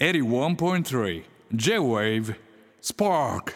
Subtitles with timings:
[0.00, 1.22] 81.3
[1.52, 2.34] J-Wave
[2.82, 3.52] Spark.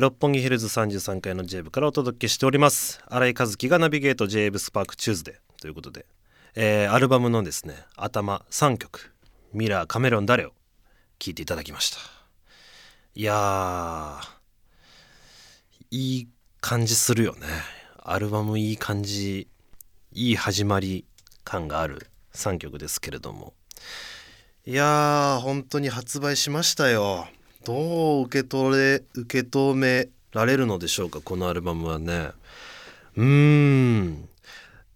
[0.00, 3.02] 六本木ヒルズ33階の J 部からお届けしております。
[3.06, 6.06] 新井和樹がナビゲート JAVE スパークチューズデーということで、
[6.54, 11.98] えーアルバムのですね頭3曲「MIRROR CHAMELEON DARE」を聴いていただきました。
[13.14, 14.26] いやー
[15.90, 16.28] いい
[16.62, 17.46] 感じするよね。
[17.98, 19.48] アルバムいい感じ
[20.12, 21.04] いい始まり
[21.44, 23.52] 感がある3曲ですけれども。
[24.64, 27.26] いやー本当に発売しましたよ。
[27.64, 32.30] どう受け取れ受け止められるのでしょうかこのアルバムはね。
[33.16, 33.24] うー
[34.02, 34.28] ん。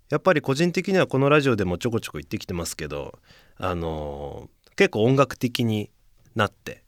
[0.08, 3.18] やっぱり個人的にはこのラジオでもちょこちょこ言ってきてますけど
[3.58, 5.90] あのー結構音楽的に
[6.36, 6.82] なって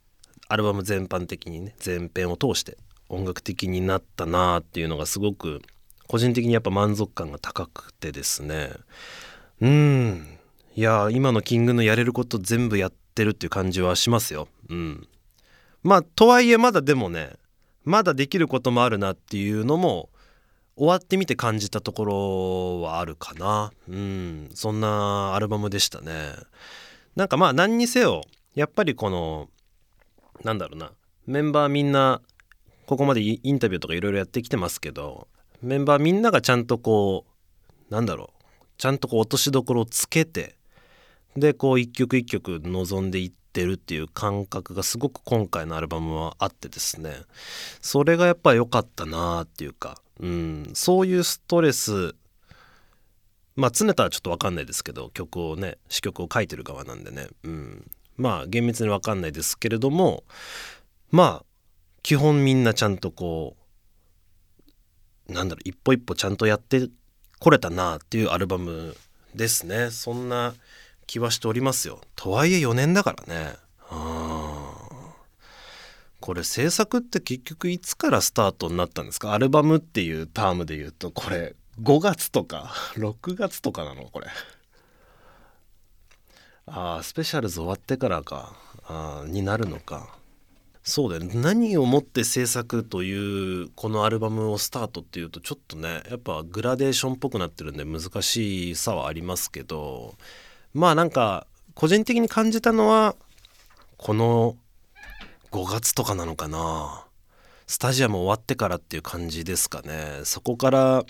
[0.47, 2.77] アルバム全般的にね全編を通して
[3.09, 5.61] 音楽的になったなーっていうのがすごく
[6.07, 8.69] 個人的にやっぱ満足感が高くてですね。
[9.59, 10.38] うん。
[10.79, 14.47] いや今のキングのやれること全部やってるっていう感じはしますよ。
[14.69, 15.09] うん。
[15.83, 17.33] まあとはいえまだでもね
[17.83, 20.07] まだできることもあるなっていうのも
[20.77, 23.73] 終わってみて感じたところはあるかな。
[23.89, 24.49] うん。
[24.53, 26.13] そんなアルバムでしたね。
[27.17, 28.21] なんかまあ何にせよ
[28.55, 29.49] やっぱりこの
[30.45, 30.93] なんだろうな
[31.27, 32.21] メンバーみんな
[32.85, 35.27] ここまでインタビューとかいろいろやってきてますけど
[35.61, 37.25] メンバーみんながちゃんとこ
[37.89, 38.43] うなんだろう
[38.77, 40.57] ちゃんとこう落としどころをつけて
[41.39, 47.15] でこう一曲一曲望んでいってるっていう感覚がすごく今回のアルバムはあってですね。
[47.81, 52.15] それがやっぱ良かったなっていうか、うん、そういうストレス
[53.55, 60.23] まあ常田はちょっと分かんないですけど曲をね詩曲を書いてる側なんでね、うん、まあ厳密に分かんないですけれども
[61.11, 61.45] まあ
[62.01, 63.57] 基本みんなちゃんとこ
[65.27, 66.89] うなんだろう一歩一歩ちゃんとやって
[67.39, 68.95] これたなっていうアルバム
[69.35, 69.91] ですね。
[69.91, 70.53] そんな
[71.09, 72.01] 気はしておりますよ。
[72.15, 73.55] とはいえ4年だからね。
[76.19, 79.33] これ制作って結局いつからスタートになったんですか？
[79.33, 84.03] アルバムっていうタームで言うとこれ5月とか6月とかなの？
[84.03, 84.27] これ。
[86.67, 88.53] あースペシャルズ終わってからか。
[88.85, 90.15] あになるのか。
[90.83, 91.41] そうだよね。
[91.41, 100.15] 何をもって制作というこのアルバムをスタートっていうとちょっとねやっぱグラデーションっぽくなってるんで難しさはありますけど
[100.73, 103.15] まあなんか個人的に感じたのは
[103.97, 104.55] この
[105.51, 107.05] 5月とかなのかな。
[107.67, 110.21] スタジアム終わってからっていう感じですかね。
[110.23, 111.05] そこから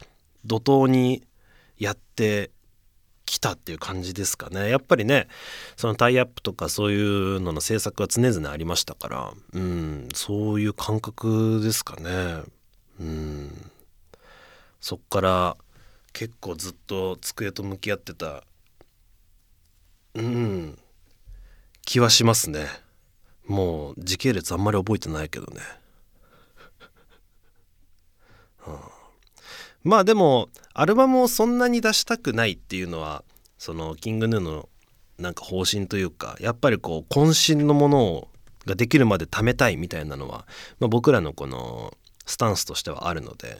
[0.46, 1.24] 怒涛に
[1.78, 2.52] やって
[3.26, 4.70] きたっていう感じですかね。
[4.70, 5.28] やっぱりね
[5.78, 9.34] そのタイアップとかそういうのの制作は常々ありましたから。
[9.54, 12.44] うんそういう感覚ですかね。
[13.00, 13.72] うん。
[14.82, 15.58] そっから
[16.12, 18.44] 結構ずっと机と向き合ってた
[20.16, 20.80] うん。
[21.86, 22.68] 気はしますね。
[23.48, 25.62] もう時系列あんまり覚えてないけどね、
[28.68, 28.78] うん。
[29.84, 33.24] まあでもアルバムをそんなに出したくないっていうのは
[33.58, 34.70] そのキングヌーの
[35.18, 38.28] なんか方針というかやっぱりこう渾身のものを
[38.66, 40.46] ができるまで貯めたいみたいなのは、
[40.80, 41.94] まあ、僕らのこの
[42.26, 43.58] スタンスとしてはあるので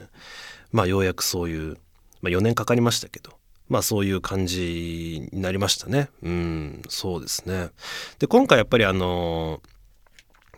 [0.72, 1.78] まあようやくそういう、
[2.22, 3.39] まあ、4年かかりましたけど
[3.70, 6.10] まあそういう感じになりましたね。
[6.22, 7.70] うんそうですね。
[8.18, 9.62] で今回やっぱりあの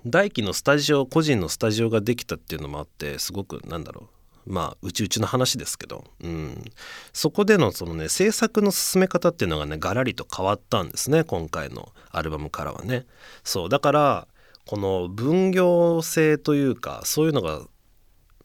[0.06, 4.08] 大輝のスタジオ個人のスタジオができたっていうのもあってすごくなんだろ
[4.46, 4.52] う。
[4.52, 6.64] まあうちうちの話ですけど、うん、
[7.12, 13.04] そこでのそのね制作の進め方っていうのがねガラリと変わったんですね今回のアルバムからはね。
[13.44, 14.26] そうだから
[14.66, 17.60] この分業制というかそういうのが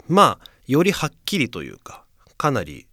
[0.10, 2.04] まあよりはっきりというか
[2.38, 2.88] かなり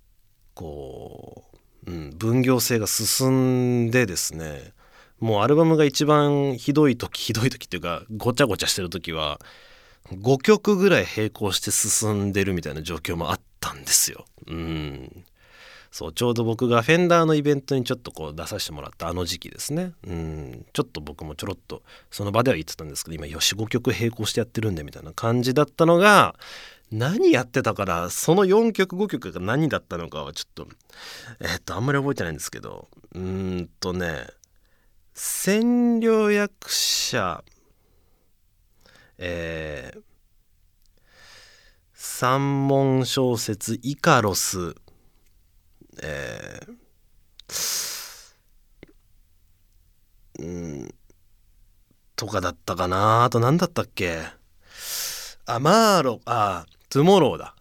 [0.54, 1.53] こう、
[1.86, 4.72] うん、分業制が進んでですね
[5.20, 9.40] もうアルバムが一番ひどい時ひどい時っていうかごちゃごちゃしてる時は
[10.12, 14.26] 5曲ぐらい並行して進んでるみたいな状況もあったんですよ。
[14.46, 15.24] うん。
[15.90, 19.92] そうちょうど僕がフェンダーのイベントにちょっとこう出させてもらったあの時期ですね。
[20.06, 20.66] うん。
[20.72, 26.34] ちょっと僕もちょろっとその場では言ってたんですけど今45曲並行してやってるんでみたいな感じだったのが
[26.96, 30.68] 何やってたからその4曲5曲が何だったのかはちょっと
[31.40, 34.26] えっとあんまり覚えてないんですけどうんとね
[35.14, 37.42] 占領役者
[39.18, 40.00] えー
[41.92, 44.74] 三文小説イカロス
[46.02, 48.04] えー
[50.38, 50.94] うん
[52.14, 54.20] とかだったかなあと何だったっけ？
[55.46, 56.64] あマーロあ
[56.94, 57.56] トゥモローだ。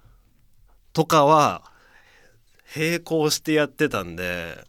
[0.94, 1.64] とかは
[2.76, 4.64] 並行してやってたんで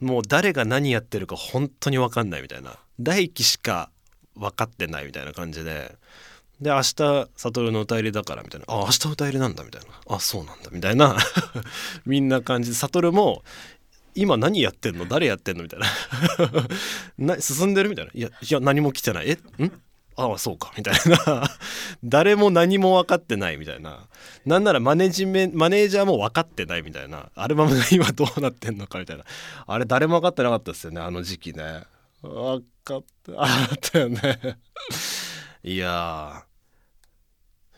[0.00, 2.80] もう誰が何やってるか本当に分かんないみたいな。
[2.98, 3.90] 大輝しか
[4.34, 5.94] 分かってないみたいな感じで。
[6.60, 8.66] で明日悟の歌入りだからみたいな。
[8.66, 10.16] あ明日歌入りなんだみたいな。
[10.16, 11.16] あそうなんだみたいな。
[12.04, 12.76] みんな感じで。
[12.76, 13.44] 悟も
[14.16, 15.06] 今何やってんの？
[15.06, 15.62] 誰やってんの？
[15.62, 15.86] みたいな。
[17.36, 18.10] な進んでるみたいな。
[18.12, 19.30] いやいや何も来てない。
[19.30, 19.34] え？
[19.62, 19.70] ん？
[20.16, 20.94] ああそうかみたい
[21.26, 21.48] な。
[22.04, 24.08] 誰も何も分かってないみたいな。
[24.44, 27.30] なんならマネジメマネージャーも分かってないみたいな。
[27.34, 29.24] アルバムが今どうなってんのかみたいな。
[29.66, 31.84] あれ誰も分かってなかったですよねあの時期ね。
[32.22, 34.58] 分かったあったよね。
[35.64, 36.44] いや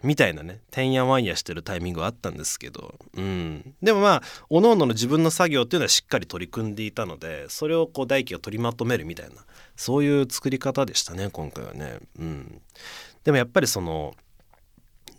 [0.05, 9.37] みたいなねてんやわんやしてるタイミングはあったんですけど、うん、でもまあおのおのの自分の作業っていうのはしっかり取り組んでいたのでそれをこう大輝が取りまとめるみたいな
[9.77, 11.99] そういう作り方でしたね今回はね。
[12.19, 12.61] うん、
[13.25, 14.15] でもやっぱりその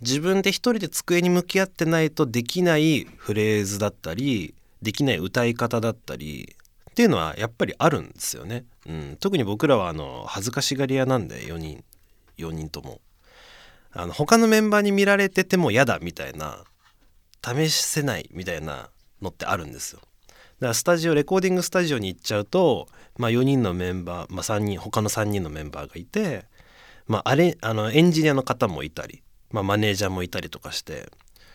[0.02, 6.56] 自分で一人で机に向き合ってないとできないフレーズだったりできない歌い方だったり
[6.92, 8.66] っていうのはやっぱりあるんですよね。
[8.88, 11.84] うん、特に僕らはあの恥ずかしがり屋なんで4人
[12.38, 13.02] 4人とも。
[13.96, 16.64] あの他のメンバーに見られてても嫌だみたいな
[17.44, 18.90] 試せないみたいな
[19.22, 20.02] のってあるんですよ。
[20.02, 22.88] だからスタジオレコーディングスタジオに行っちゃうと、
[23.18, 26.46] まあ、4人のメンバー、まあ、3人他の3人のメンバーがいて、
[27.08, 31.10] まあ、あれあのエンジニアの方もいたり、まあ、マネージャーもいたりとかして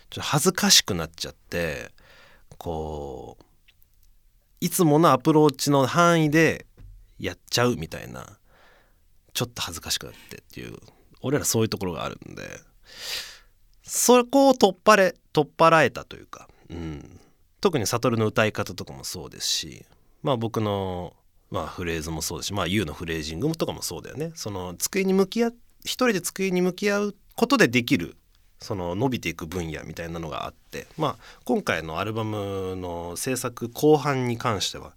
[0.09, 1.91] ちょっと恥ずかしくなっちゃって
[2.57, 3.43] こう
[4.61, 6.67] いつものアプローチの範囲で
[7.19, 8.25] やっちゃうみたいな
[9.33, 10.75] ちょっと恥ずかしくなってっていう
[11.21, 12.43] 俺らそういうところがあるんで
[13.83, 17.19] そこを取っ払れ取っ払えたというか、うん、
[17.59, 19.85] 特に悟の歌い方とかもそうですし
[20.23, 21.13] まあ僕の、
[21.49, 24.31] まあ、フレーズもそうですしまあ YOU のフレージングとかもそうだよね。
[24.35, 25.49] その机に向き合
[25.83, 28.15] 一人で机に向き合うことでできる
[28.59, 34.93] その伸びていく分野みたいなのがあってまあ今回のアルバムの制作後半に関しては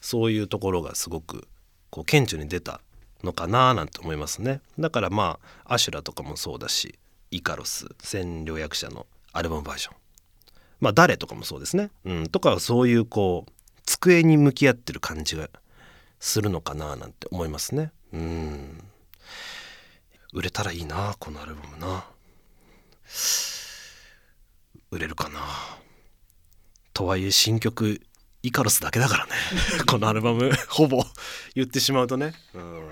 [0.00, 1.48] そういうところがすごく
[1.90, 2.80] こう顕著に出た
[3.24, 4.60] のかななんて思いますね。
[4.78, 6.98] だからまあアシュラとかもそうだし
[7.30, 9.94] イカロス千両役者のアルバムバージョン。
[10.80, 13.52] まあ誰とかもそうですね、うん、とかそういうこう
[13.84, 15.48] 机に向き合ってる感じが
[16.18, 17.92] するのかななんて思いますね。
[18.12, 18.84] うん。
[20.32, 22.04] 売れたらいいなこのアルバムな。
[24.90, 25.40] 売れるかな。
[26.92, 28.00] とはいえ新曲
[28.42, 29.32] イカロスだけだからね。
[29.86, 31.04] このアルバムほぼ
[31.54, 32.90] 言ってしまうとね、うん、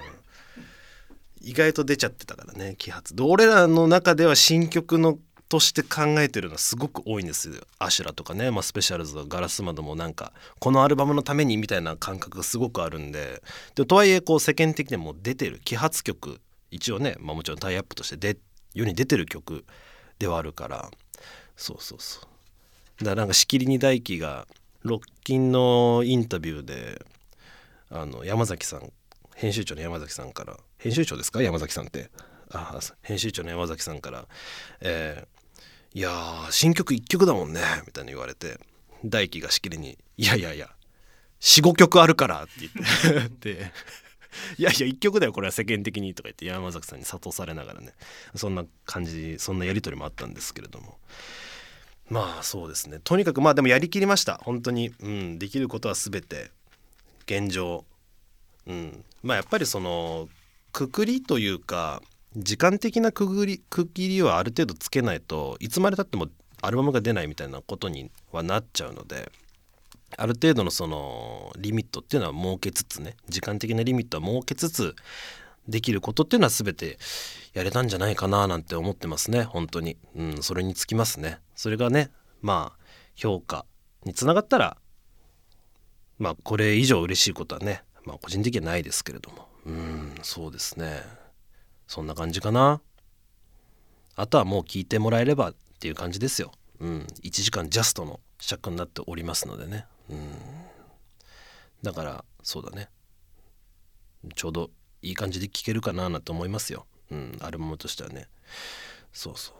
[1.40, 3.14] 意外と出ちゃってたからね揮発。
[3.14, 5.18] で俺らの中では新曲の
[5.48, 7.54] として考えてるのはすごく多いんですよ。
[7.78, 13.42] アシュラとかね、まあ、スペシャルズガラス窓もなんかこのアルバムのためにみたいな感覚がすごくあるんで。
[13.74, 16.40] でとはいえこう世間的にも出てる揮発曲
[16.70, 18.38] 一応ね、まあ、もちろんタイアップとしてで
[18.74, 19.64] 世に出てる曲
[20.18, 20.90] ではあるから。
[21.56, 22.20] そうそうそ
[23.00, 23.04] う。
[23.04, 24.46] だからなんかしきりに大輝が
[24.82, 27.04] ロッキンのインタビューで
[27.90, 28.92] あの山崎さん
[29.34, 31.42] 編集長の山崎さんから編集長ですか？
[31.42, 32.10] 山崎さんって。
[32.50, 34.26] あ編集長の山崎さんから
[34.80, 38.58] 「えー、いや新曲1曲だもんね」みたいに言われて。
[39.04, 40.70] 大輝がしきりに「いやいやいや
[41.40, 42.52] 45曲あるから」って
[43.12, 43.72] 言って。
[44.58, 46.14] いやいや1曲だよこれは世間的に。
[46.14, 47.92] とか言って山崎さんに諭されながらね。
[48.34, 50.98] そんな感じそんなやり取りもあったんですけれども。
[52.08, 53.00] まあそうですね。
[53.02, 54.38] とにかくまあでもやりきりました。
[54.38, 56.50] 本当に、うん、できることは全て。
[57.26, 57.84] 現状、
[58.66, 60.28] うん、まあやっぱりその
[60.72, 62.02] くくりというか
[62.36, 66.28] 時間的なくぐり区切りはある程度つけないといつまでたっても
[66.62, 69.30] アルバムが出ないみたいなことにはなっちゃうので
[70.16, 74.94] ある程度のそのリミットっていうのは設けつつね時間的なリミットは設けつつ
[75.68, 76.98] できることっていうのは全て
[77.52, 79.98] やれたんじゃないかななんて思ってますね本当に。
[80.16, 81.40] うんそれにつきますね。
[81.54, 82.10] それがね
[82.40, 82.84] まあ
[83.14, 83.66] 評価
[84.04, 84.78] につながったら
[86.18, 89.47] まあこれ以上嬉しいことはねまあ個人的にはないですけれども。
[89.68, 91.02] うんそうですね。
[91.86, 92.80] そんな感じかな。
[94.16, 96.52] あとはもう聞いてもらえればっていう感じですよ。
[96.80, 99.86] うん1時間ジャストの尺になっておりますのでね。
[100.10, 100.32] うん
[101.82, 102.88] だからそうだね。
[104.34, 104.70] ちょうど
[105.02, 108.26] いい感じで聴けるかななんて思いますよ、うん、アルバムとしてはね。
[109.12, 109.54] そうそう。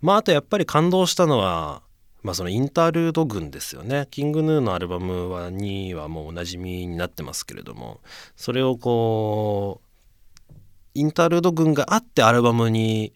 [0.00, 1.82] まああとやっぱり感動したのは
[2.22, 4.08] まあそのインタールード群ですよね。
[4.10, 8.00] キングヌーのアルバムはにはもうおなじみになってますけれども。
[8.36, 9.88] それをこう
[10.94, 13.12] インタールード群があってアルバムに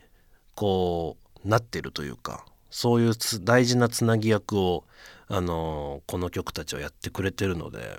[0.55, 4.85] こうなってるというかそういう大事なつなぎ役を
[5.27, 7.99] あのこの曲たちはやってくれてるので。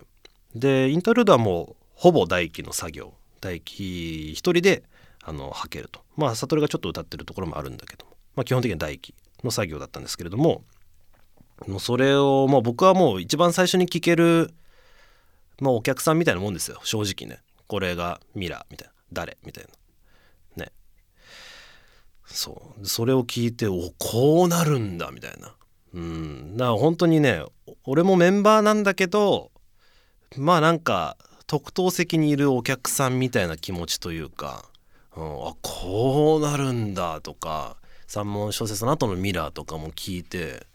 [0.55, 3.13] でインタールードはもうほぼ大輝の作業。
[3.41, 4.83] 大輝一人で
[5.21, 6.01] あのはけると。
[6.15, 8.05] まあ悟がちょっと歌ってるところもあるんだけど、
[8.35, 10.63] まあ、基本的には大輝の作業だったんですけれども。
[11.67, 14.53] もうそれを、まあ、僕はもう一番最初に聴ける、
[15.59, 16.79] まあ、お客さんみたいなもんですよ。
[16.83, 17.41] 正直ね。
[17.67, 18.93] これがミラーみたいな。
[19.13, 19.37] 誰？
[19.45, 19.65] みたい
[20.57, 20.65] な。
[20.65, 20.71] ね。
[22.25, 22.85] そう。
[22.85, 25.53] それを聞いておこうなるんだみたいな。
[25.93, 26.57] うん。
[26.57, 27.43] だから本当にね
[27.85, 29.51] 俺もメンバーなんだけど
[30.37, 34.65] まあなんか特等席にいるお客さんみたいな気持ちというか、
[35.15, 37.77] うん、あこうなるんだとか
[38.07, 40.65] 三文小説の後のミラーとかも聞いて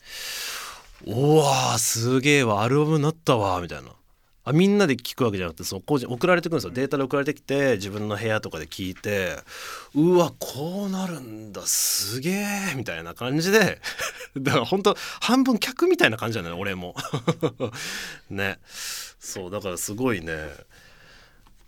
[1.07, 3.91] うわすげえわアルバムになったわみたいな。
[4.49, 6.71] あみんなで聞くわけじゃなくてその送られてくるんですよ。
[6.73, 9.37] データで送られてきて自分の部屋とかで聞いて
[9.95, 13.81] うわこうなるんだすげえみたいな感じで。
[14.39, 16.95] だから本当半分客みたいな感じだね俺も。
[18.31, 18.59] ね。
[19.21, 20.33] そうだからすごいね。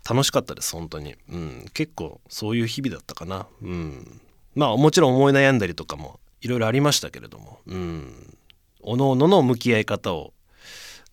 [0.09, 1.15] 楽しかったです本当に。
[1.29, 1.65] うん。
[1.75, 3.45] 結構そういう日々だったかな。
[3.61, 4.21] うん。
[4.55, 7.59] まあもちろん思い悩んだりとかもいろいろありましたけれども。
[7.67, 8.37] うん。
[8.83, 10.33] おのおのの向き合い方を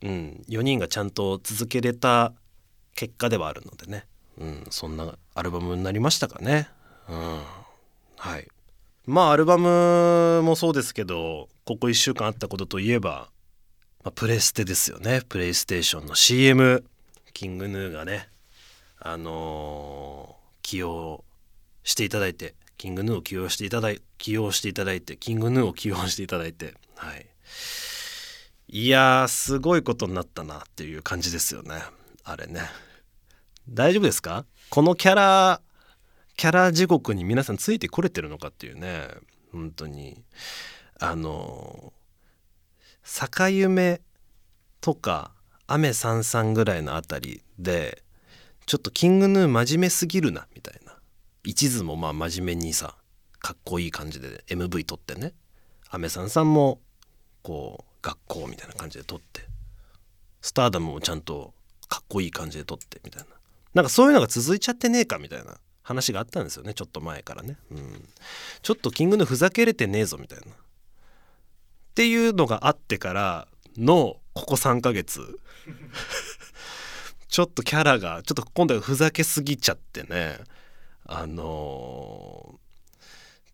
[0.03, 2.33] うん、4人がちゃんと続けれた
[2.95, 4.07] 結果ではあるのでね、
[4.39, 6.69] うん、そんなアルバムになりましたかね。
[7.09, 7.43] うん、
[8.17, 8.49] はい。
[9.07, 13.31] まあアルバムもそうですけどここ1週間あったことといえば、
[14.05, 15.23] まあ、プレステですよね。
[15.29, 16.85] プレイステーションの CM
[17.33, 18.29] キングヌーがね
[19.01, 21.25] あのー、起用
[21.83, 27.27] していただいてキングヌーを起用していただい起用していただいてキングヌーを起用していただいてはい。
[28.69, 31.83] いやーすごいことになったなっていう感じですよね。
[32.25, 32.63] あれね。
[33.69, 34.45] 大丈夫ですか？
[34.71, 35.61] このキャラ
[36.37, 39.09] キャラ地獄に皆さんついてこれてるのかっていうね。
[39.53, 40.23] 本当に。
[41.01, 41.93] あの
[43.03, 44.01] 坂夢
[44.81, 45.33] とか
[45.67, 48.03] 雨さんさんぐらいのあたりで
[48.67, 50.95] ちょっとキングヌー真面目すぎるなみたいな。
[51.45, 52.97] 一途もまあ真面目にさ
[53.39, 55.33] かっこいい感じで MV 撮ってね。
[55.89, 56.81] 雨さんさんも
[57.49, 59.41] こう学校みたいな感じで撮って
[60.43, 61.55] スターダムもちゃんと
[61.89, 63.29] かっこいい感じで撮ってみたいな。
[63.73, 68.09] なんかそういうのが続いちゃってねえかみたいな話があったんですよねちょっと前からね、うん、
[68.63, 70.45] ちょっとキングのふざけれてねえぞみたいな。
[70.47, 70.49] っ
[71.95, 75.39] ていうのがあってからのここ3ヶ月。
[77.29, 80.39] ちょっとキャラがちょっと今度はふざけすぎちゃってね。
[81.05, 82.99] あのー、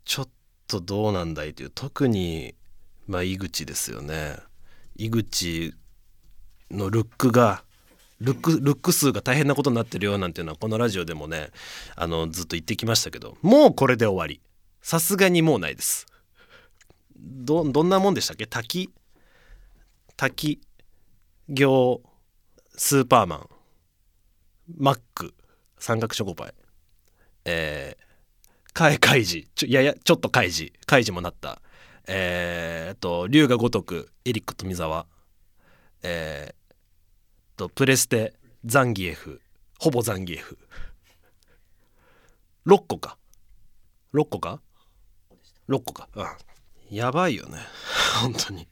[0.05, 0.29] ちょっ
[0.67, 2.55] とどうなんだいという特に
[3.07, 4.37] まあ井口ですよね。
[4.97, 5.75] 井口
[6.71, 7.65] のルックが
[8.21, 11.51] ルックルック数が大変なことになってるよなんていうのはこのラジオでもね
[11.97, 14.41] あのずっと言ってきましたけどもうこれで終わり。
[14.81, 16.07] さすがにもうないです。
[17.17, 18.47] どどんなもんでしたっけ？
[18.47, 18.91] 滝？
[20.17, 20.61] 滝？
[21.49, 22.03] 行？
[22.77, 23.49] スーパーマン？
[24.77, 25.35] マック？
[25.79, 26.55] 三角チョコパイ？
[27.47, 29.49] えー、カエカイジ？
[29.55, 30.73] ちょややちょっとカイジ。
[30.85, 31.63] カイジもなった。
[32.07, 35.07] えー、と龍が如くエリック富澤
[36.03, 38.35] えー、とプレステ
[38.65, 39.41] ザンギエフ。
[39.79, 40.59] ほぼザンギエフ。
[42.67, 43.17] 6個か。
[44.13, 44.61] 6個か
[45.69, 46.09] ？6個か。
[46.15, 46.27] うん
[46.91, 47.59] やばいよね。
[48.23, 48.69] 本当に。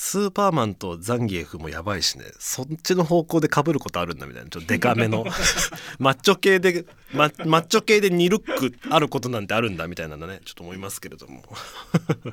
[0.00, 2.24] スーパーマンとザンギエフもやばいしね。
[2.38, 4.48] そっちの方向でかぶることあるんだみたいな。
[4.48, 5.24] ちょっとデカめの。
[5.98, 10.40] マッチョ系でママッチョ系で2ルックあることなんてあるんだみたいなのね。
[10.44, 11.42] ちょっと思いますけれども。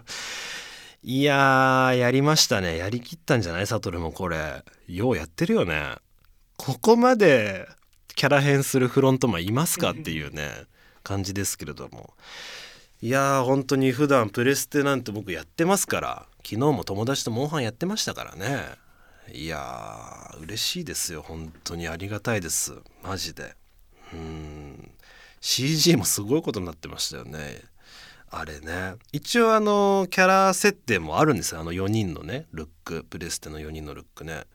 [1.02, 2.78] いややりましたね。
[2.78, 3.66] やりきったんじゃない？
[3.66, 4.64] サトルもこれ。
[4.88, 5.96] ようやってるよね。
[6.58, 7.68] ここまで
[8.16, 9.90] キャラ変するフロントマンいますか？
[9.90, 10.66] っていうね。
[11.04, 12.14] 感じですけれども
[13.02, 18.64] いやー本当に普段プレステなんて僕やってますから昨日も友達とモンハンやってましたからね。
[19.34, 22.74] いやー嬉しいですよ本当にありがたいです。
[23.04, 23.56] マジで。
[24.14, 24.92] うん。
[25.42, 27.62] CG もすごいことになってましたよね。
[28.30, 28.96] あれね。
[29.12, 33.04] 一応あのキャラ設定もあるんですよあの4人のねルック。
[33.10, 34.46] プレステの4人のルックね。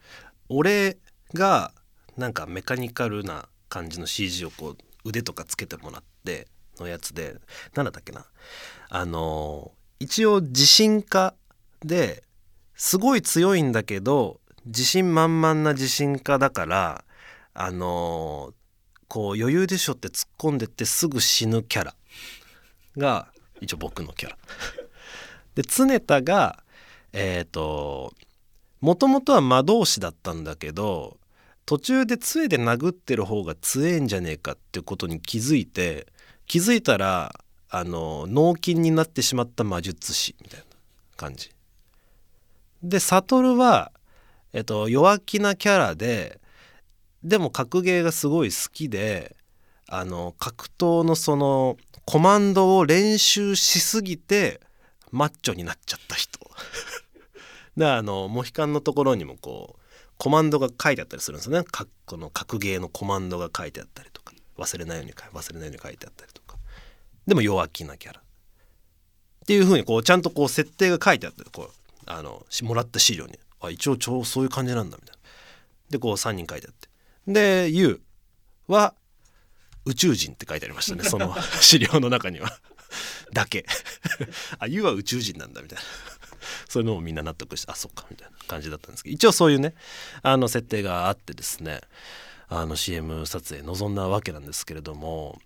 [0.49, 0.97] 俺
[1.35, 1.73] が
[2.17, 6.47] なんかメカニカルな感じの CG をこう腕とかつけてもらって
[6.81, 7.37] のやつで
[7.75, 8.27] 何だったっけな
[8.89, 11.35] あの一応地震家
[11.85, 12.25] で
[12.75, 17.05] すごい強いんだけど自信満々な自信家だから
[17.55, 18.53] あの
[19.09, 21.95] こう余裕でしょって突っ込んでってすぐ死ぬキャラ
[22.97, 23.29] が
[23.61, 24.39] 一応僕のキャラ。
[25.55, 26.63] で常田が
[27.13, 28.15] えっ、ー、と
[28.81, 31.19] もともとは魔導士だったんだけど
[31.67, 36.07] 途中で杖で殴ってる方が強えんじゃねえかってことに気づいて
[36.51, 37.33] 気づいたら
[37.69, 40.67] あの脳筋になってしまった魔術師みたいな
[41.17, 41.53] 感じ。
[42.83, 43.93] で悟は、
[44.53, 46.41] えっと、弱気なキャラで
[47.23, 49.37] でも格ゲーがすごい好きで
[49.87, 54.61] あの格闘のそのコマンドを練習しすぎて
[55.13, 56.41] マッチョになっちゃった人。
[57.77, 59.83] であのモヒカンのところにもこう
[60.19, 66.40] コマンドが書いてあったりするんですよねかこの格ゲーのコマンドが書いてあったりとか忘れないように忘れないように書いてあったりとか
[67.27, 68.21] でも弱気なキャラ。
[68.21, 68.23] っ
[69.47, 71.71] ていうふうにこうちゃんとこう設定が書いてあってこう
[72.07, 73.39] あのもらった資料に。
[73.63, 75.21] あ一応超そういう感じなんだみたいな。
[75.91, 76.89] でこう3人書いてあって。
[77.27, 78.01] で YOU
[78.69, 78.95] は
[79.85, 81.05] 宇宙人って書いてありましたね。
[81.09, 82.59] その資料の中には。
[83.33, 83.67] だけ。
[84.59, 85.85] あ YOU は宇宙人なんだみたいな。
[86.69, 89.15] そういうのもみんな納得してあそっかみたいな感じだったんですけど。
[89.15, 89.75] 一応そういうね
[90.23, 91.81] あの設定があってですね
[92.49, 95.41] あの CM 撮影臨んだわけなんですけれども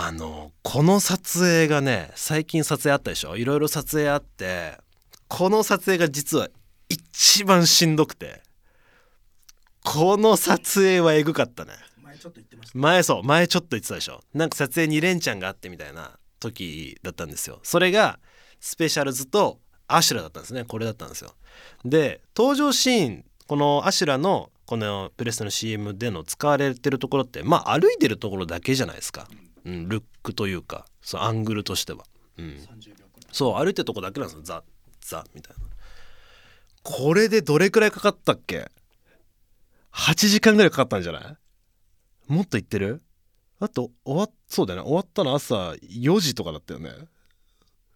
[0.00, 3.36] あのこの撮影がね最近撮影あったでしょ？
[3.36, 4.78] いろいろ撮影あって
[5.26, 6.46] この撮影が実は
[6.88, 8.40] 一番しんどくて
[9.84, 11.72] この撮影はエグかったね。
[12.00, 12.78] 前ちょっと言ってました。
[12.78, 14.20] 前そう前ちょっと言ってたでしょ？
[14.34, 17.58] なんか撮影に連チャンがあってみたいな時だったんですよ。
[17.64, 18.20] それが
[18.60, 20.62] スペシャルズとアシュラだったんですね。
[20.62, 21.34] これだったんですよ。
[21.84, 29.26] で登場シーンこのアシュラのこのプレステの CM での使われてるところってまあ歩いてるところだけじゃないですか、
[29.64, 32.04] うん、ルックというかそうアングルとしては、
[32.38, 33.26] うん、30秒くらい。
[33.32, 34.42] そう歩いてるとこだけなんですよ。
[34.42, 34.62] ザ
[35.00, 35.62] ザみたいな。
[36.82, 38.70] これでどれくらいかかったっけ
[39.92, 42.32] ？8時間ぐらいかかったんじゃない？
[42.32, 43.02] もっといってる？
[43.60, 44.86] あと終わっそうだよね。
[44.86, 46.90] 終わったの朝4時とかだったよね。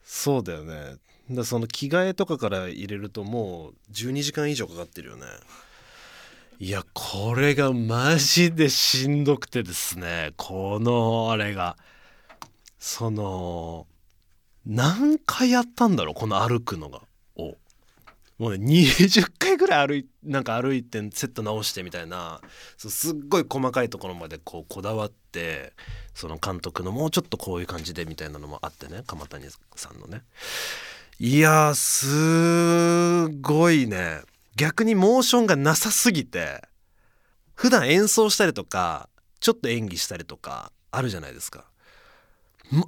[0.04, 0.96] そうだよね。
[1.30, 5.22] だその着替えとかから入れるともう12時間以上かかってるよね
[6.62, 10.32] いやこれがマジでしんどくてですね。
[10.36, 11.76] このあれが。
[12.78, 13.88] その
[14.64, 17.00] 何回やったんだろうこの歩くのが。
[17.34, 17.56] を。
[18.38, 22.40] もうね20回ぐらい歩いなんか歩いてセット直してみたいな。
[22.76, 25.72] そうすっごい細かいところまでこうこだわって
[26.14, 30.22] その監督のもうちょっとこういう感じでみたいなのもあってね鎌谷さんのね。
[31.18, 34.20] いやすごいね。
[34.56, 36.62] 逆にモーションがなさすぎて
[37.54, 39.08] 普段演奏したりとか
[39.40, 41.64] ちょっと演技したりとかあるじゃないですか。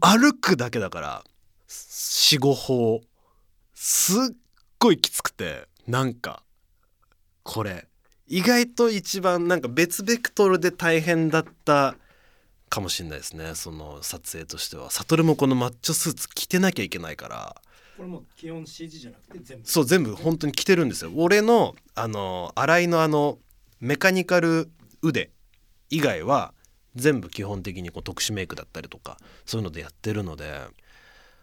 [0.00, 1.24] 歩くだけだから
[1.68, 3.00] 45歩
[3.74, 4.36] すっ
[4.78, 6.42] ごいきつくてなんか
[7.42, 7.86] これ。
[8.26, 11.94] 意外と一番なんか別ベクトルで大変だった
[12.70, 13.54] かもしれないですね。
[13.54, 14.90] その撮影としては。
[14.90, 17.62] 悟もこのマッチョスーツ着てなきゃいけないから。
[17.96, 19.66] これもう基本 CG じゃなくて全部。
[19.66, 21.12] そう全部本当に着てるんですよ。
[21.14, 23.38] 俺のあの新井のあの
[23.80, 24.70] メカニカル
[25.02, 25.30] 腕
[25.90, 26.54] 以外は
[26.96, 30.60] 全部基本的にこう特殊メイクだったりとかそういうのでやってるので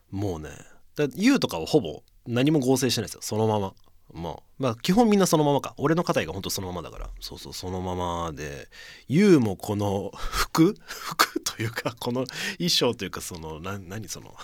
[0.10, 0.50] もうね
[0.96, 3.22] だ YOU とかはほぼ何も合成してないですよ。
[3.22, 3.74] そのまま。
[4.14, 5.74] まあまあ基本みんなそのままか。
[5.78, 7.10] 俺の肩が本当そのままだから。
[7.22, 8.68] そうそうそのままで。
[9.10, 10.76] YOU もこの服？
[10.86, 12.26] 服というかこの
[12.58, 14.36] 衣装というかそのな何その？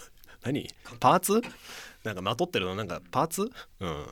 [0.43, 0.69] 何？
[1.01, 1.41] パーツ？
[2.07, 3.51] なんかまとってるのなんかパーツ？
[3.79, 4.05] うん。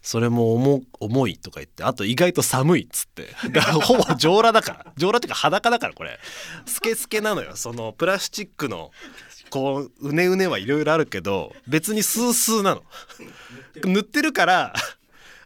[0.00, 3.28] それも重重いとか言ってあと意外と寒いっつって。
[3.50, 4.92] だからほぼ上裸だから。
[4.96, 6.18] 上裸っていうか裸だからこれ。
[6.66, 7.54] スケスケなのよ。
[7.54, 8.90] そのプラスチックの
[9.50, 12.82] こううねうねはいろいろあるけど別にスースーなの。
[13.84, 14.74] 塗ってるから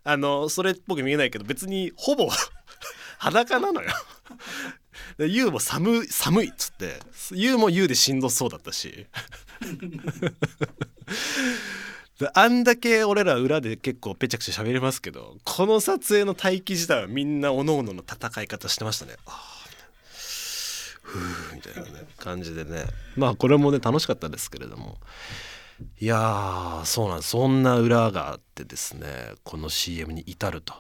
[0.04, 2.28] あのそれっぽく見えないけど別にほぼ
[3.18, 3.90] 裸なのよ。
[5.18, 6.98] で YOU も寒い寒いっつって。
[7.32, 9.06] YOU も YOU でしんどそうだったし。
[12.32, 19.16] あんだけ俺ら裏で結構ぺちゃくちゃ喋れますけどこの撮影の待機自体はみんなおのおのの戦い方してましたね。
[19.26, 19.66] あー
[21.02, 22.84] ふうみたいなね感じでね。
[23.16, 24.98] まあこれもね楽しかったですけれども。
[26.00, 30.74] いやーそうなんそんな裏があってですねこの CM に至ると。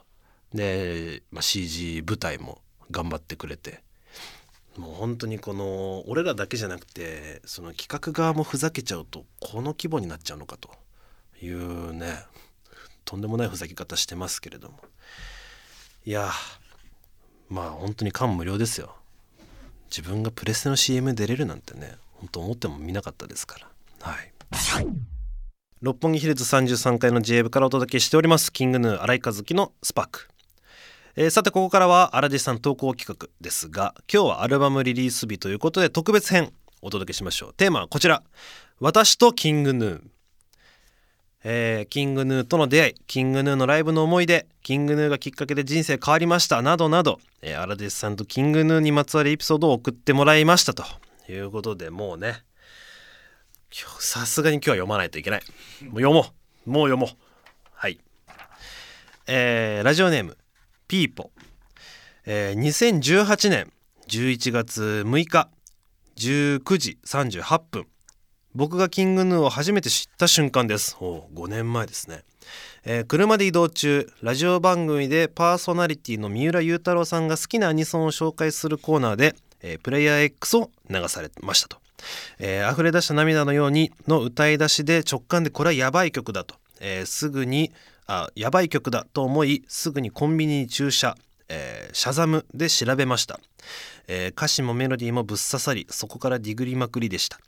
[0.54, 3.82] で、まあ、CG 舞台も頑張ってくれて。
[4.78, 10.70] もう本当にこの俺らだけじゃなくてその企画側もふざけちゃうとこの規模になっちゃうのかと
[11.42, 12.18] いうね
[13.04, 14.78] とんでもないふざけ方してますけれども。
[16.04, 16.30] いや
[17.48, 18.96] まあ本当に感無量ですよ。
[19.90, 23.68] 自分がプレステの CM 出れるなんてね本当思ってもみなかったですから。
[24.00, 24.32] はい。
[25.82, 28.52] 六本木ヒルズ33階の J 部からお届けしております。
[28.52, 30.28] キングヌー新井和樹のスパーク。
[31.18, 36.52] えーさてここからは荒地さん投稿企画ですが今日はアルバムリリース日ということで特別編
[36.82, 37.54] お届けしましょう。
[37.54, 38.22] テーマはこちら。
[38.80, 40.00] 私とキングヌー
[41.44, 50.84] えーキングヌーとの出会いキングヌーのライブの思い出キングヌーがきっかけで人生変わりましたなどなど、えー、荒地さんとキングヌーにまつわるエピソードを送ってもらいましたと
[51.30, 52.42] いうことでもうね
[54.00, 55.42] さすがに今日は読まないといけない。
[55.82, 56.26] もう読も
[56.66, 56.70] う。
[56.70, 57.08] もう読もう。
[57.74, 58.00] はい。
[59.26, 60.36] えーラジオネーム。
[60.88, 61.32] ピーポ、
[62.26, 63.72] えー2018年
[64.06, 65.48] 11月6日
[66.16, 67.86] 19時38分
[68.54, 70.96] 僕がキングヌーを初めて知った瞬間です。
[71.00, 72.22] お5年前ですね。
[72.84, 81.78] えー車で移動中ラジオ番組でパーソナリティの三浦雄太郎さんが好きなアニソンを紹介するコーナーで、えープレイヤー X を流されましたと、
[82.38, 87.72] えー溢れ出した涙のようにの歌い出しで直感でこれはやばい曲だと、えーすぐに
[88.06, 91.16] あやばい曲だと思いすぐにコンビニに駐車、
[91.48, 93.40] えーシャザムで調べました、
[94.08, 97.38] えー歌詞もメロディーもぶっ刺さりそこからディグりまくりでした、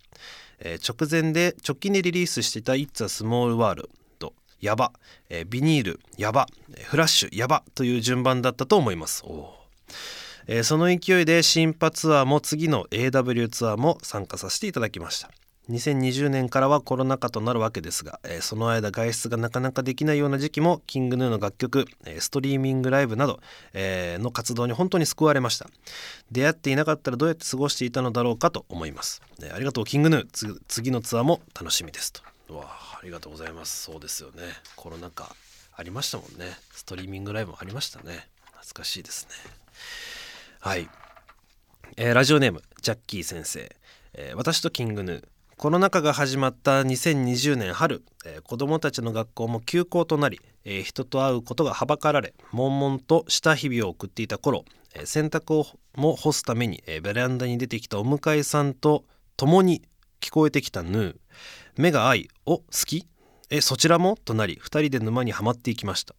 [0.61, 3.89] えー直前で直近でリリースしていた「It's a Small World」
[4.61, 4.93] やば、
[5.29, 6.47] えービニールやば
[6.85, 9.23] フラッシュやばという順番だったと思います。
[10.49, 15.31] えーその勢いで新波ツアーも次の AW ツアーも参加させていただきました。
[15.71, 23.41] 2020年からはコロナ禍となるわけですが、えーその間外出がなかなかできないような時期もキングヌーの楽曲、えーストリーミングライブなど、
[23.75, 25.67] えーの活動に本当に救われました。
[26.33, 30.61] 出会っていなかったらどうやって過ごしていたのだろうかと思います、えありがとうキングヌー。
[30.69, 32.23] 次のツアーも楽しみですと。
[32.55, 33.83] わあありがとうございます。
[33.83, 34.43] そうですよね。
[34.75, 35.35] コロナ禍
[35.77, 36.47] ありましたもんね。
[36.73, 38.27] ストリーミングライブもありましたね。
[38.57, 39.35] 懐かしいですね。
[40.61, 40.89] はい、
[41.97, 43.71] えーラジオネームジャッキー先生、
[44.15, 45.38] えー私とキングヌー。
[45.59, 55.67] コロナ禍が始まった2020年春、えー子どもたちの学校も休校となり、えー人と会うことがはばかられ悶々とした日々を送っていた頃、えー洗濯を
[55.97, 59.03] も干すために、えーベランダに出てきたお迎えさんと
[59.37, 59.83] 共に
[60.21, 61.17] 聞こえてきたヌー。
[61.77, 63.09] 目が合い「お好き?」
[63.51, 64.17] えそちらも？
[64.25, 66.15] となり2人で沼にはまっていきました。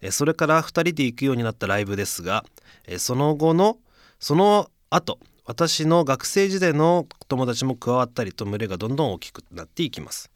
[0.00, 2.44] えそれから2人で行くようになったライブですが
[2.88, 3.78] えその後の
[4.18, 10.30] その後私の学生時代の友達も加わったりと群れがどんどん大きくなっていきます、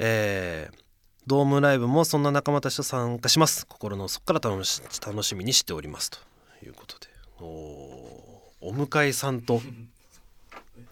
[0.00, 0.82] えー
[1.28, 3.64] ドームライブもそんな仲間たちと参加します。
[3.68, 6.18] 心の底から楽し楽しみにしておりますと。
[6.66, 7.06] いうことで。
[7.38, 9.62] おーお迎えさんと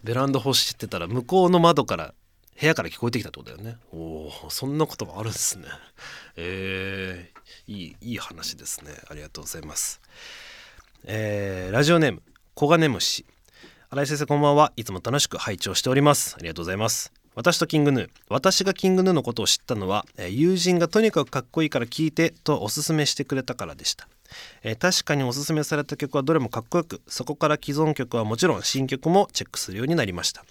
[0.05, 2.15] ベランダ干してたら向こうの窓から
[2.61, 3.77] 部屋から聞こえてきたってことだよね。
[3.93, 5.65] おおそんなこともあるんですね。
[6.37, 8.93] えー、いいいい話ですね。
[9.11, 10.01] ありがとうございます。
[11.03, 12.23] えーラジオネーム
[12.55, 13.27] コガネムシ
[13.93, 14.73] 新井先生こんばんは。
[14.77, 16.37] いつも楽しく拝聴しております。
[16.39, 17.13] ありがとうございます。
[17.35, 18.09] 私とキングヌー。
[18.29, 24.07] 私がキングヌーのことを知ったのはえー友人がとにかくかっこいいから聴いてとおすすめしてくれたからでした。
[24.63, 30.45] え確かにおすすめされた曲はどれもかっこよくそこから既存曲はもちろん新曲もチェックするようになりました。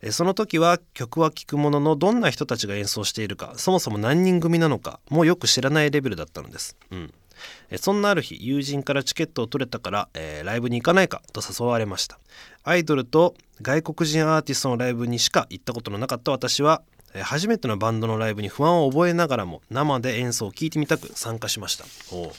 [0.00, 7.14] えその時は曲は聴くもののどんな人たちが演奏しているかそもそも何人組なのかもよく知らないレベルだったのです、うん、
[7.70, 12.18] えそんなある日友人からチケットを取れたから、えーライブに行かないかと誘われました。
[12.64, 16.82] アイドルと外国人アーティストのライブにしか行ったことのなかった私は
[17.22, 21.84] 初めてのバンドのライブに不安を覚えながらも生で演奏を聴いてみたく参加しました。
[22.14, 22.32] お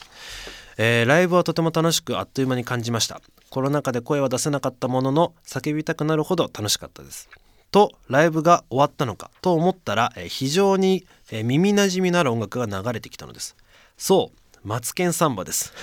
[0.78, 3.22] えーライブはとても楽しくあっという間に感じました。
[3.50, 7.30] コロナ禍で声は出せなかったものの叫びたくなるほど楽しかったです。
[7.72, 13.56] とライブが終わったのかと思ったら、えー非常に、えー耳なじみのある音楽が流れてきたのです。
[13.98, 14.38] そう。
[14.64, 15.74] マツケンサンバです。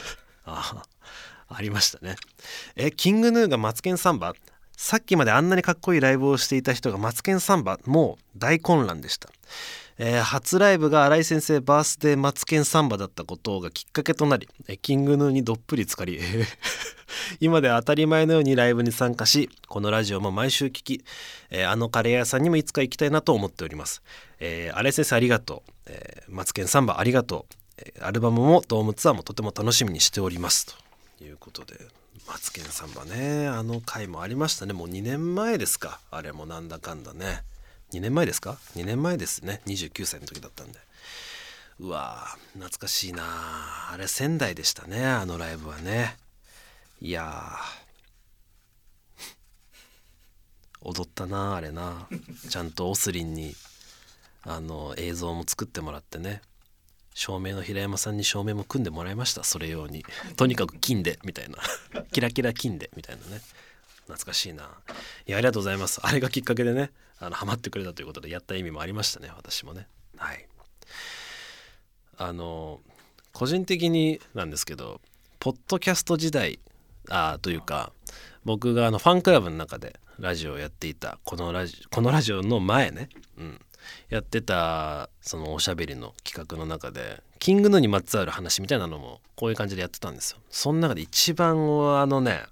[0.44, 0.82] あ
[1.48, 2.16] あありましたね。
[2.76, 4.34] えキングヌーがマツケンサンバ？
[4.76, 7.78] さっきまであんなにかっこいいライブをしていた人がマツケンサンバ？
[7.84, 9.28] もう大混乱でした、
[9.98, 16.46] えー初ライブが新井先生バースデーマツケンサンバだったことがきっかけとなりえキングヌーにどっぷり浸かりえー
[17.40, 21.04] 今では当たり前のようにライブに参加しこのラジオも毎週聞き、
[21.50, 24.02] えーあのカレー屋さんにもいつか行きたいなと思っております、
[24.38, 27.54] えー、新井先生ありがとう、えーマツケンサンバありがとう、
[28.00, 30.76] アルバムもドームツアーもとても楽しみにしております。
[31.18, 31.74] ということで
[32.26, 34.72] マツケンサンバねあの回もありましたね。
[34.72, 36.00] もう2年前ですか。
[36.10, 37.42] あれもなんだかんだね。
[37.92, 39.62] 2年前ですか？2年前ですね。
[39.66, 40.78] 29歳の時だったんで。
[41.80, 43.24] うわー懐かしいな
[43.90, 46.16] あれ仙台でしたねあのライブはね。
[47.00, 47.56] いや
[50.82, 52.06] 踊ったなあれな
[52.48, 53.54] ちゃんとオスリンに
[54.42, 56.42] あの映像も作ってもらってね。
[57.14, 59.44] 照明の平山さんに照明も組んでもらいました。
[59.44, 60.04] それ用に。
[60.36, 61.58] とにかく金でみたいな。
[62.12, 63.40] キラキラ金でみたいなね。
[64.06, 64.70] 懐かしいな。
[65.26, 66.00] いやありがとうございます。
[66.02, 69.30] あれがきっかけでねあのハマってくれたということでやった意味もありましたね。
[69.36, 69.86] 私もね。
[70.16, 70.46] はい。
[72.16, 72.80] あの
[73.32, 75.00] 個人的になんですけど
[75.38, 76.58] ポッドキャスト時代
[77.08, 77.92] あというか
[78.44, 83.60] 僕があのファンクラブの中でラジオをやっていたこのラジこのラジオの前ね、うん、
[84.08, 90.38] やってたそのおしゃべりの企画の中でキングヌーにまつわる話みたいなのもこういう感じでやってたんですよ。
[90.50, 91.56] その中で一番
[92.00, 92.42] あのね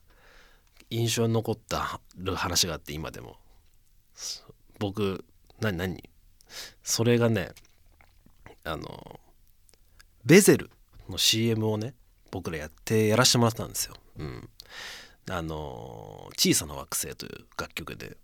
[0.91, 2.01] 印象に残った
[2.35, 3.37] 話があって今でも
[4.79, 5.25] 僕
[5.61, 6.03] 何何？
[6.83, 7.51] それがね
[8.64, 9.21] あの
[10.25, 10.71] ベゼル
[11.09, 11.95] の CM をね
[12.31, 13.95] 僕らやってやらせてもらったんですよ。
[14.19, 14.49] うん、
[15.31, 18.17] あの小さな惑星という楽曲で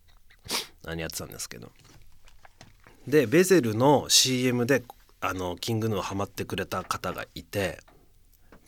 [0.85, 1.71] 何やってたんですけど
[3.07, 4.83] でベゼルの CM で
[5.21, 7.79] あのキングヌーをハマってくれた方がいて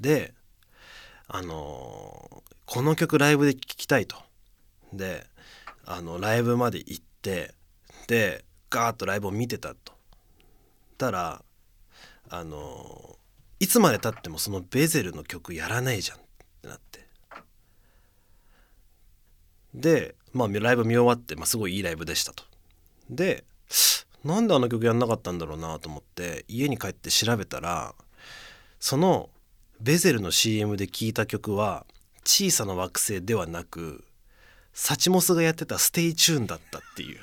[0.00, 0.34] で
[1.28, 4.16] あのこの曲ライブで聴きたいと。
[4.92, 5.26] で
[5.84, 7.54] あのライブまで行って
[8.08, 9.92] でガーッとライブを見てたと。
[10.98, 11.42] たら
[12.28, 13.16] あの
[13.60, 16.20] いつまでたってもそのベゼルの曲やらないじゃんっ
[16.62, 17.06] てなって。
[19.74, 22.44] でまあライブ見終わって、まあ、すごいいいライブでしたと。
[23.10, 23.44] で
[24.26, 27.94] なんであの曲やんなかったんだろうなと思って家に帰って調べたら
[28.80, 29.30] その
[29.80, 31.86] ベゼルの CM で聴いた曲は
[32.24, 34.04] 「小さな惑星」ではなく
[34.72, 37.20] Suchmos がやってた「STAY TUNE」だったっていう。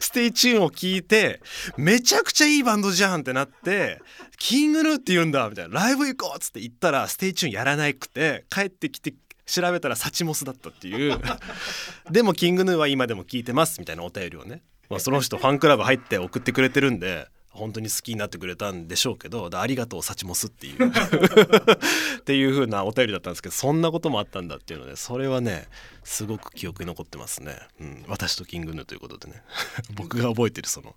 [0.00, 1.40] STAY TUNE を聞いて
[1.76, 4.00] めちゃくちゃいいバンドじゃんってなって
[4.38, 5.80] King Gnu って言うんだみたいな。
[5.80, 9.14] ライブ行こうっつって行ったら STAY TUNE やらなくて帰ってきて
[9.52, 11.20] 調べたら Suchmos だったっていう。
[12.10, 20.88] でも King Gnu は今でも聞いてますみたいなお便りをね、まあ、その人ファンクラブ入って送ってくれてるんで本当に好きになってくれたんでしょうけどありがとう Suchmos っていう。
[20.88, 25.68] っていう風なお便りだったんですけどそんなこともあったんだっていうのでそれはね
[26.02, 29.42] すごく記憶に残ってますね、うん、私とキングヌーということでね。
[29.92, 30.96] 僕が覚えてるその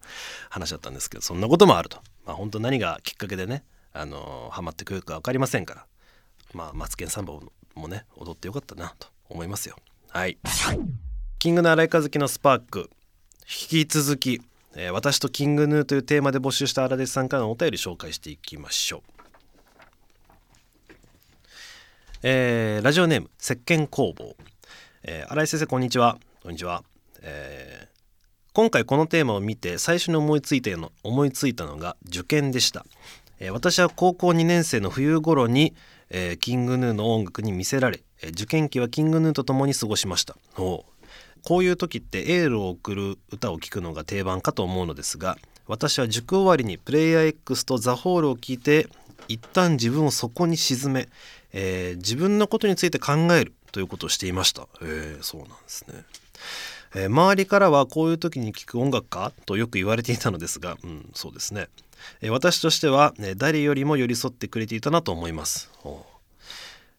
[0.50, 2.02] 話だったんですけどそんなこともあると。
[2.26, 5.86] まあ本当何がきっかけでねあのハマってくるか分かりませんから。
[6.54, 7.34] まあマツケンサンバ
[7.76, 9.76] もね踊ってよかったなと思いますよ。
[10.10, 10.38] はい。
[11.40, 12.90] キングの荒井和樹のスパーク。
[13.48, 14.42] 引き続き
[14.78, 19.02] えー、私とキングヌーというテーマで募集した荒弟さんからのお便り紹介していきましょう。
[22.24, 24.36] えー、ラジオネーム石鹸工房、
[25.04, 26.18] えー、新井先生こんにちは。
[26.44, 26.84] こんにちは、
[27.22, 27.88] えー、
[28.54, 32.86] 今回このテーマを見て最初に思いついたの思いついたのが受験でした、
[33.40, 35.74] えー、私は高校2年生の冬頃に、
[36.18, 40.86] えー、キングヌーの音楽に魅せられ、えー、受験期はキングヌーと共に過ごしましたお
[41.44, 48.88] こういう時ってエールを送る歌を聴くのが定番かと思うのですが私は塾終わりにプレイヤー X とザホールを聞いて
[49.28, 51.10] 一旦自分をそこに沈め、
[51.52, 54.68] えー、自分のことについて考えるということをしていました。
[54.82, 56.06] えー、そうなんですね。
[56.96, 61.68] えー、周りからはこういう時に聴く音楽かとよく言われていたのですが、うん、そうですね。
[62.22, 65.70] え私としては、ね、誰よりも寄り添ってくれていたなと思います。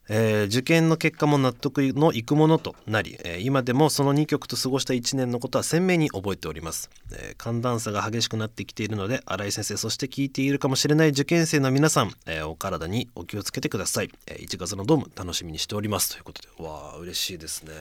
[0.08, 16.12] えー、受験の結果も納得のいくものとなり、えー、今でもその2曲と過ごした1年のことは鮮明に覚えております、えー、寒暖差が激しくなってきているので新井先生そして聞いているかもしれない受験生の皆さん、えお体にお気をつけてください、え1月のドーム楽しみにしております。
[16.12, 17.72] ということでわあ嬉しいですね。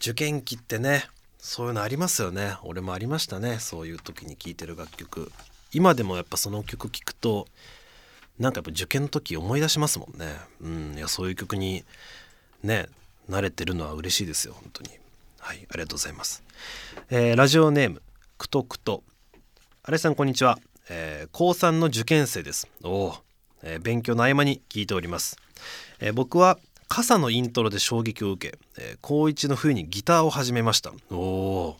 [0.00, 1.04] 受験期ってね
[1.38, 2.54] そういうのありますよね。
[2.62, 3.58] 俺もありましたね。
[3.60, 5.30] そういう時に聴いてる楽曲。
[5.72, 7.46] 今でもやっぱその曲聴くと
[8.38, 10.26] なんかやっぱ受験の時思い出しますもんね。
[10.62, 10.94] うん。
[10.96, 11.84] いやそういう曲に
[12.62, 12.88] ね
[13.28, 14.54] 慣れてるのは嬉しいですよ。
[14.54, 14.90] 本当に。
[15.38, 15.66] はい。
[15.70, 16.42] ありがとうございます、
[17.08, 18.02] えー、ラジオネーム
[18.38, 19.02] くとくと。
[19.82, 20.58] あれさんこんにちは、
[20.90, 22.68] えー、高3の受験生です。
[22.82, 23.14] おお、
[23.62, 25.36] えー、勉強の合間に聞いております、
[26.00, 26.58] え、僕は
[26.90, 30.92] 傘のイントロで衝撃を受け、えー、高1の冬にギターを始めました。
[31.12, 31.76] おお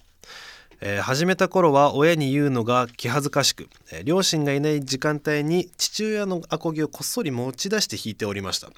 [0.83, 8.71] えー、始めた頃は親に言うのが気恥ずかしく、えー、両親がいない時間帯に父親のアコギをこっそり持ち出して弾いておりました、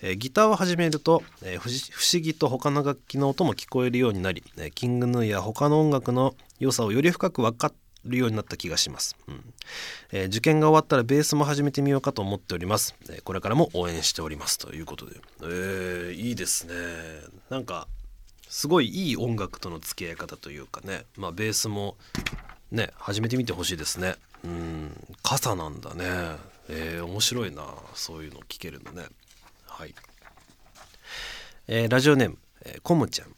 [0.00, 7.72] えー、ギターを始めると、え不思議と他の楽器の音も聞こえるようになり、えキングヌーや他の音楽の良さをより深く分か
[8.04, 9.54] るようになった気がします、うん。
[10.12, 14.58] え受験が終わったらベースも始めてみようかと思っております、えこれからも応援しております。
[14.58, 16.74] ということで、えいいですね。
[17.50, 17.88] なんか
[18.48, 21.06] すごいいい音楽との付き合い方というかね。
[21.16, 21.96] まあベースも
[22.70, 24.16] ね始めてみてほしいですね。
[24.44, 25.16] うん。
[25.22, 26.04] 傘なんだね。
[26.68, 27.64] えー、面白いな。
[27.94, 29.06] そういうの聞けるのね。
[29.66, 29.94] はい、
[31.66, 33.34] えー、ラジオネーム、えー、コムちゃん。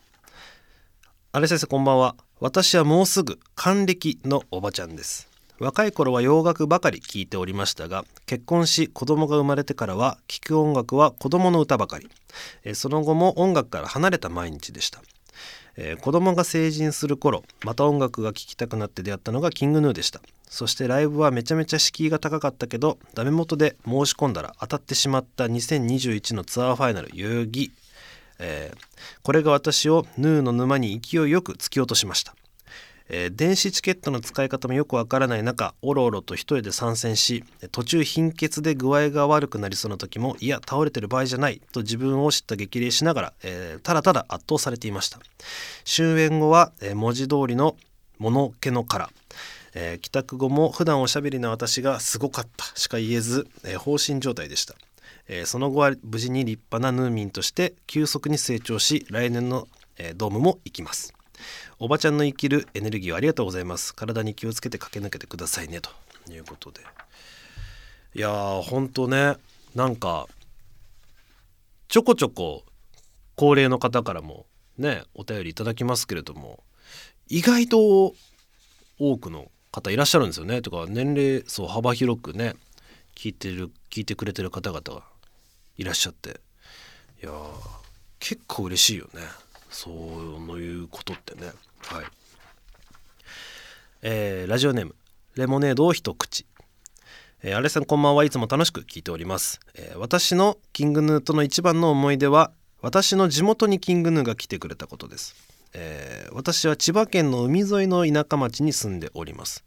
[1.30, 2.16] あれ先生こんばんは。
[2.44, 5.30] 私はもうすぐ還暦のおばちゃんです。
[5.58, 12.10] 若い頃は洋楽ばかり聴いておりましたが結婚し子供が生まれてからは聴く音楽は子供の歌ばかり、
[12.74, 15.00] その後も音楽から離れた毎日でした、
[15.78, 20.20] えー、子供が成人する頃また音楽が聴きたくなって出会ったのがキングヌーでした。
[20.46, 27.72] そしてライブはめちゃめちゃ敷居が高かったけどダメ元で申し込んだら当たってしまった2021のツアーファイナル代々木、
[28.38, 28.78] えー、
[29.22, 32.34] これが私をヌーの沼に勢いよく突き落としました。
[33.08, 45.18] えー、電子チケットの使い方もよくわからない中おろおろと一人で参戦し途中貧血で具合が悪くなりそうな時もいや倒れてる場合じゃないと自分を知った激励しながら、えー、ただただ圧倒されていました。
[45.84, 47.76] 終演後は、え、文字通りの
[48.18, 49.10] 物気の殻。
[49.74, 54.76] えー、帰宅後も普段おしゃべりな私がすごかったしか言えず、えー、放心状態でした、
[55.28, 61.14] えー、その後は無事に立派なヌーミンとして急速に成長し来年の、えドームも行きます。
[61.78, 63.94] おばちゃんの生きるエネルギーをありがとうございます。
[63.94, 65.90] 体に気をつけて駆け抜けてくださいねと
[66.32, 66.80] いうことで。
[68.14, 69.36] いやーほんとね
[69.74, 70.28] なんか
[71.88, 72.64] ちょこちょこ
[73.34, 74.46] 高齢の方からも
[74.78, 76.62] ねお便りいただきますけれども
[77.28, 78.14] 意外と
[78.98, 80.62] 多くの方いらっしゃるんですよね。
[80.62, 82.54] とか年齢層幅広くね
[83.16, 85.13] 聞いてる聞いてくれてる方々が。
[85.76, 86.40] いらっしゃって。
[87.22, 87.32] いや
[88.18, 89.20] 結構嬉しいよね。
[89.70, 91.52] そういうことってね。
[91.78, 92.04] はい。
[94.02, 94.94] えー、ラジオネーム
[95.34, 96.46] レモネードを一口。
[97.42, 98.24] えー、アレさんこんばんは。
[98.24, 105.34] いつも楽しく聞いております、えー、私のキングヌーとの一番の思い出は私の地元にキングヌーが来てくれたことです、
[105.74, 109.64] えー、私は千葉県の海沿いの田舎町に住んでおります。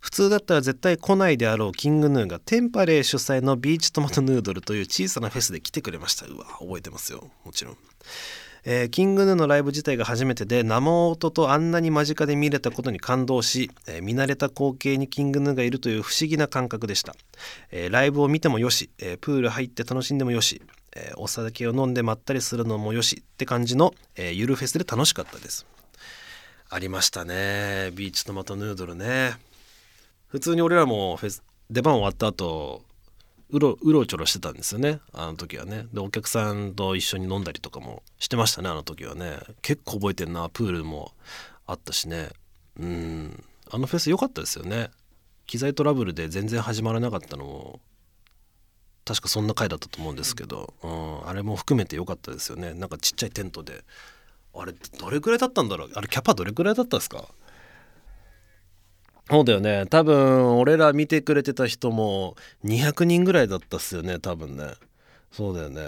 [0.00, 6.26] 普通だったら絶対来ないであろうキングヌーがテンパレー主催のビーチトマトヌードルという小さなフェスで来てくれました。
[6.26, 7.30] うわ覚えてますよ。
[7.44, 7.76] もちろん。
[8.64, 17.14] えー、キングヌーのライブ自体が初めてで生音とあんなに間近で見れたことに感動し、えー、見慣れた光景にキングヌーがいるという不思議な感覚でした、
[17.70, 20.60] えー、ライブを見てもよし、えプール入って楽しんでもよし、
[20.94, 25.66] えお酒を飲んでまったりするのもよしって感じの、えゆるフェスで楽しかったです。
[26.68, 27.90] ありましたね。
[27.94, 29.49] ビーチトマトヌードルね。
[30.30, 32.82] 普通に俺らもフェス出番終わった後
[33.50, 35.86] うろうろちょろしてたんですよねあの時はね。
[35.92, 39.38] でお客さんと一緒に飲んだりとかもしてましたねあの時はね。
[39.60, 41.12] 結構覚えてんなプールも
[41.66, 42.30] あったしね。
[42.78, 43.44] うん。
[43.70, 44.90] あのフェス良かったですよね。
[45.46, 47.80] 機材トラブルで全然始まらなかったのも
[49.04, 50.88] 確かそんな回だったと思うんですけど、う
[51.26, 52.72] ん、あれも含めて良かったですよね。
[52.74, 53.82] なんかちっちゃいテントで
[54.54, 55.90] あれどれくらいだったんだろう？
[55.94, 57.24] あれキャパどれくらいだったんですか？
[59.30, 59.86] そうだよね。
[59.86, 64.74] 多分俺ら見てくれてた人も200人ぐらいだったっすよね多分ね。
[65.30, 65.82] そうだよね。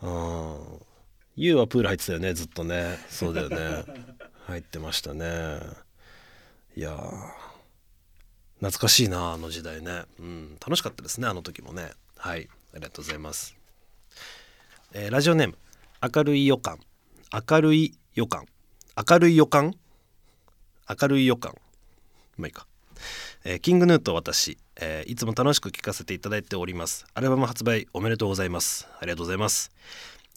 [0.00, 0.80] うん。
[1.36, 2.98] ユウはプール入ってたよねずっとね。
[3.10, 3.84] そうだよね。
[4.48, 5.60] 入ってましたね。
[6.74, 6.96] いや
[8.60, 10.04] 懐かしいなあの時代ね。
[10.18, 10.56] うん。
[10.58, 11.90] 楽しかったですねあの時もね。
[12.16, 12.48] はい。
[12.72, 13.56] ありがとうございます、
[14.92, 15.58] えー、ラジオネーム。
[16.14, 16.78] 明るい予感。
[17.50, 18.46] 明るい予感。
[18.96, 19.74] 明るい予感？
[20.88, 21.54] 明るい予感
[22.38, 22.66] まあいいか、
[23.44, 27.06] えー、キングヌーと私、えー、いつも楽しく聴かせていただいております。
[27.14, 28.88] アルバム発売おめでとうございます。
[29.00, 29.70] ありがとうございます、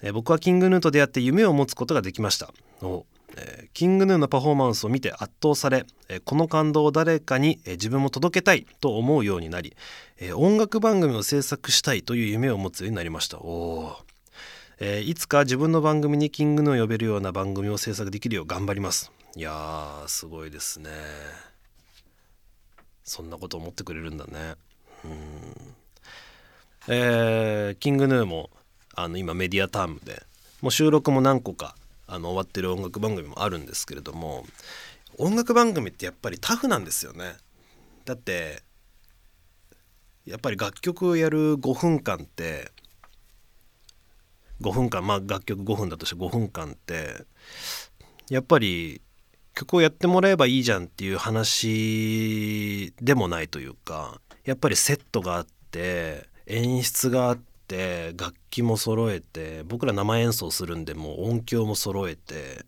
[0.02, 2.52] えー、僕はキングヌーと出会って夢を持つことができました。
[2.82, 3.06] お
[3.38, 9.76] えー、キングヌーのパフォーマンスを見て圧倒され、えー、この感動を誰かに、えー、自分も届けたいと思うようになり、
[10.20, 13.40] え音楽番組を制作したいという夢を持つようになりました。
[13.40, 13.98] お
[14.80, 19.12] えいつか自分の番組にキングヌーを呼べるような番組を制作できるよう頑張ります。
[19.36, 20.90] いやーすごいですね。
[23.12, 24.56] そんなこと思ってくれるんだね。
[25.04, 25.12] うん。
[26.88, 28.50] えー、キングヌーも
[28.95, 30.24] あの今メディアタームで
[30.62, 31.76] もう収録も何個か
[32.08, 34.45] あの終わってる音楽番組もあるんですけれども
[35.17, 37.36] 音楽番組ってやっぱりタフなんですよね。
[38.06, 38.63] だって
[40.26, 42.71] やっぱり楽曲をやる5分間って
[44.62, 47.26] 5分間まあ楽曲5分だとして5分間って
[48.30, 49.02] やっぱり
[49.54, 57.38] 曲をやってもらえばいいじゃんっていう話でもないというかやっぱりセットがあって演出があっ
[57.68, 62.66] て楽器も揃えて僕ら生演奏するんでもう音響も揃えて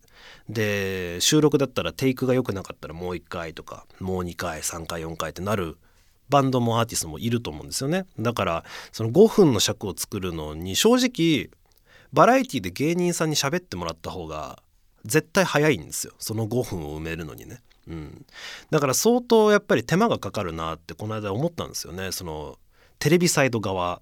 [0.50, 5.78] で収録だったらテイクが良くなかったらもう1回とかもう2回3回4回ってなる
[6.30, 8.06] バンドもアーティストもいると思うんですよね。
[8.18, 11.50] だからその5分の尺を作るのに正直
[12.12, 14.62] バラエティで芸人さんに喋ってもらった方が
[15.06, 16.14] 絶対早いんですよ。
[16.20, 18.26] その5分を埋めるのにね、うん、
[18.70, 22.12] だから相当やっぱり手間がかかるなってこの間思ったんですよね。
[22.12, 22.58] その
[23.00, 24.02] テレビサイド側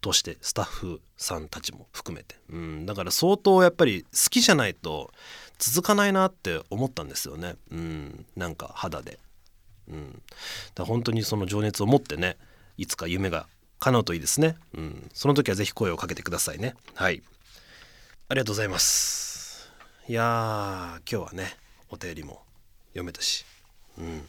[0.00, 5.10] としてスタッフさんたちも含めて、うん、だから相当やっぱり好きじゃないと
[5.58, 9.18] 続かないなって思ったんですよね、うん、なんか肌で、
[9.88, 10.22] うん、
[10.76, 12.36] だ本当にその情熱を持ってね
[12.76, 13.48] いつか夢が
[13.80, 16.74] 叶うといいですね、うん、その時は是非声をかけてくださいね。
[16.94, 17.22] はい。
[18.28, 19.27] ありがとうございます。
[20.08, 21.54] いや今日はね
[21.90, 22.40] お便りも
[22.92, 23.44] 読めたし
[23.98, 24.26] うん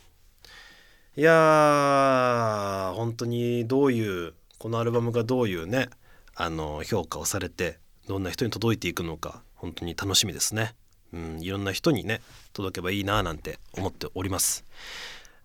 [1.15, 5.87] いや本当にどういうこのアルバムがどういうね
[6.35, 7.77] あの評価をされて
[8.10, 10.75] どんな人に届いていくのか本当に楽しみですね。
[11.13, 12.19] うん、いろんな人にね
[12.51, 14.65] 届けばいいななんて思っております。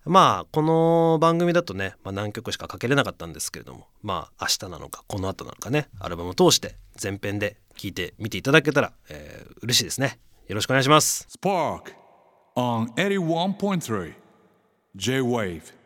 [0.03, 10.19] まあこの番組だとね、まあ、何曲しかかけれなかったんですけれどもまあ明日なのかこの後なのかねアルバムを通して前編で聞いてみていただけたら、えー、嬉しいですね。
[10.47, 11.27] よろしくお願いします。
[11.39, 11.93] Spark
[12.55, 14.13] on 81.3
[14.95, 15.84] J-Wave.